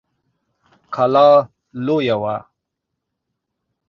[0.93, 1.27] کلا
[1.85, 2.35] لويه وه.